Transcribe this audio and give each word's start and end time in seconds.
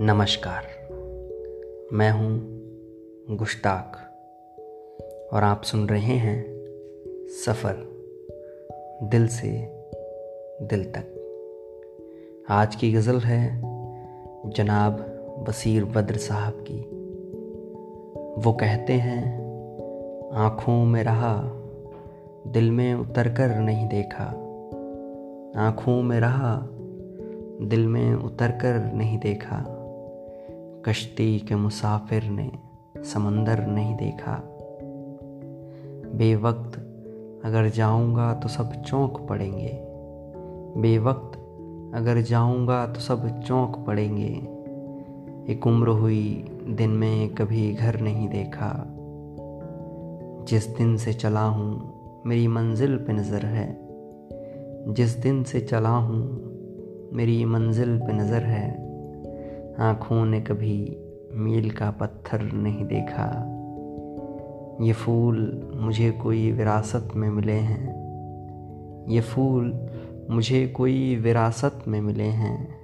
नमस्कार। 0.00 0.62
मैं 1.92 2.10
हूँ 2.10 2.40
गुश्ताक 3.36 3.96
और 5.32 5.42
आप 5.42 5.62
सुन 5.62 5.88
रहे 5.88 6.14
हैं 6.14 6.46
सफ़र 7.28 7.74
दिल 9.02 9.28
से 9.28 9.48
दिल 10.62 10.84
तक। 10.84 11.04
आज 12.50 12.76
की 12.76 12.92
गज़ल 12.92 13.18
है 13.18 13.62
जनाब 14.50 14.92
बसीर 15.48 15.84
बद्र 15.84 16.16
साहब 16.16 16.64
की। 16.68 16.80
वो 18.40 18.52
कहते 18.52 18.92
हैं, 18.92 19.40
आँखों 20.32 20.84
में 20.84 21.04
रहा, 21.04 21.42
दिल 22.46 22.70
में 22.70 22.94
उतर 22.94 23.28
कर 23.28 23.58
नहीं 23.58 23.88
देखा। 23.88 24.24
आँखों 25.56 26.02
में 26.02 26.20
रहा, 26.20 26.68
दिल 27.62 27.86
में 27.86 28.14
उतर 28.14 28.50
कर 28.50 28.92
नहीं 28.92 29.18
देखा। 29.18 29.74
कश्ती 30.86 31.38
के 31.38 31.54
मुसाफिर 31.54 32.24
ने 32.24 32.52
समंदर 33.04 33.66
नहीं 33.66 33.96
देखा। 33.96 34.42
बेवक्त 36.14 36.78
अगर 37.44 37.68
जाऊँगा 37.68 38.34
तो 38.34 38.48
सब 38.48 38.82
चौंक 38.82 39.26
पड़ेंगे। 39.28 39.78
बेवक्त 40.80 41.38
अगर 41.94 42.20
जाऊँगा 42.20 42.86
तो 42.86 43.00
सब 43.00 43.42
चौंक 43.42 43.84
पड़ेंगे। 43.86 44.58
एक 45.52 45.66
उम्र 45.66 45.88
हुई, 45.88 46.44
दिन 46.68 46.90
में 46.90 47.34
कभी 47.34 47.74
घर 47.74 48.00
नहीं 48.00 48.28
देखा। 48.28 48.86
जिस 50.48 50.66
दिन 50.66 50.96
से 50.96 51.12
चला 51.12 51.44
हूँ, 51.44 51.92
मेरी 52.26 52.48
मंजिल 52.48 52.96
पे 52.96 53.12
नज़र 53.12 53.46
है। 53.46 53.88
जिस 54.94 55.18
दिन 55.18 55.44
से 55.44 55.60
चला 55.60 55.90
हूँ, 55.90 56.48
मेरी 57.12 57.44
मंजिल 57.44 57.98
पे 57.98 58.12
नज़र 58.12 58.42
है। 58.42 58.87
आँखों 59.80 60.24
ने 60.24 60.40
कभी 60.40 61.04
मील 61.32 61.70
का 61.70 61.90
पत्थर 61.90 62.42
नहीं 62.42 62.84
देखा। 62.84 63.54
ये 64.80 64.92
फूल 64.92 65.70
मुझे 65.74 66.10
कोई 66.10 66.52
विरासत 66.52 67.08
में 67.14 67.30
मिले 67.30 67.52
हैं। 67.52 68.08
ये 69.08 69.20
फूल 69.20 69.88
मुझे 70.30 70.68
कोई 70.68 71.16
विरासत 71.16 71.84
में 71.88 72.00
मिले 72.00 72.24
हैं। 72.24 72.78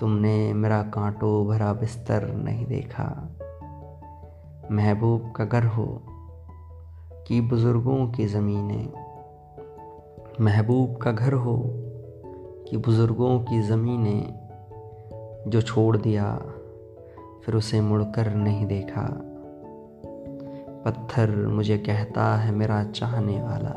तुमने 0.00 0.52
मेरा 0.54 0.82
कांटों 0.82 1.46
भरा 1.46 1.72
बिस्तर 1.72 2.34
नहीं 2.34 2.66
देखा। 2.66 3.36
महबूब 4.72 5.32
का 5.32 5.44
घर 5.44 5.66
हो 5.66 6.02
कि 7.28 7.40
बुज़ुर्गों 7.40 8.08
की 8.08 8.26
ज़मीनें। 8.26 8.92
महबूब 10.40 10.96
का 10.96 11.12
घर 11.12 11.32
हो 11.32 11.62
कि 12.68 12.76
बुज़ुर्गों 12.76 13.40
की 13.40 13.62
ज़मीनें। 13.62 14.45
जो 15.48 15.62
छोड़ 15.62 15.96
दिया, 15.96 16.38
फिर 17.44 17.54
उसे 17.54 17.80
मुड़कर 17.80 18.34
नहीं 18.34 18.66
देखा। 18.66 19.20
पत्थर 20.84 21.30
मुझे 21.30 21.78
कहता 21.78 22.36
है 22.36 22.52
मेरा 22.52 22.84
चाहने 22.84 23.42
वाला। 23.42 23.72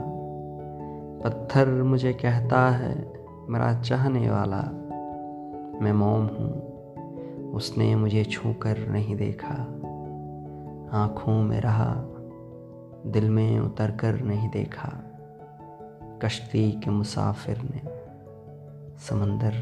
पत्थर 1.23 1.69
मुझे 1.69 2.13
कहता 2.13 2.69
है 2.69 3.13
मेरा 3.49 3.81
चाहने 3.81 4.29
वाला। 4.29 4.61
मैं 5.81 5.93
मोम 5.93 6.25
हूँ, 6.25 6.69
उसने 7.51 7.95
मुझे 7.95 8.23
छू 8.23 8.53
कर 8.53 8.77
नहीं 8.77 9.15
देखा। 9.15 9.53
आँखों 10.97 11.43
में 11.43 11.61
रहा, 11.61 11.95
दिल 13.05 13.29
में 13.29 13.59
उतर 13.59 13.91
कर 13.91 14.21
नहीं 14.21 14.49
देखा। 14.49 14.93
कश्ती 16.23 16.71
के 16.71 16.89
मुसाफिर 16.89 17.57
ने 17.57 17.81
समंदर 18.97 19.53